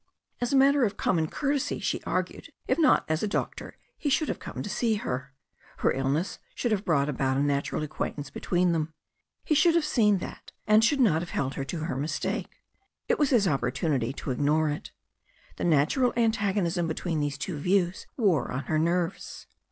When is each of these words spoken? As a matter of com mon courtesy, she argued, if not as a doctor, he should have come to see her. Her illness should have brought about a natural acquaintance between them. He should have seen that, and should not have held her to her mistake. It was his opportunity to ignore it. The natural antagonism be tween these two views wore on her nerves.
As 0.39 0.51
a 0.51 0.55
matter 0.55 0.83
of 0.83 0.97
com 0.97 1.17
mon 1.17 1.27
courtesy, 1.27 1.77
she 1.79 2.01
argued, 2.05 2.49
if 2.67 2.79
not 2.79 3.05
as 3.07 3.21
a 3.21 3.27
doctor, 3.27 3.77
he 3.99 4.09
should 4.09 4.29
have 4.29 4.39
come 4.39 4.63
to 4.63 4.67
see 4.67 4.95
her. 4.95 5.31
Her 5.77 5.91
illness 5.91 6.39
should 6.55 6.71
have 6.71 6.83
brought 6.83 7.07
about 7.07 7.37
a 7.37 7.41
natural 7.43 7.83
acquaintance 7.83 8.31
between 8.31 8.71
them. 8.71 8.91
He 9.45 9.53
should 9.53 9.75
have 9.75 9.85
seen 9.85 10.17
that, 10.17 10.51
and 10.65 10.83
should 10.83 10.99
not 10.99 11.21
have 11.21 11.29
held 11.29 11.53
her 11.53 11.65
to 11.65 11.81
her 11.81 11.95
mistake. 11.97 12.63
It 13.07 13.19
was 13.19 13.29
his 13.29 13.47
opportunity 13.47 14.11
to 14.13 14.31
ignore 14.31 14.71
it. 14.71 14.91
The 15.57 15.65
natural 15.65 16.13
antagonism 16.17 16.87
be 16.87 16.95
tween 16.95 17.19
these 17.19 17.37
two 17.37 17.59
views 17.59 18.07
wore 18.17 18.51
on 18.51 18.63
her 18.63 18.79
nerves. 18.79 19.45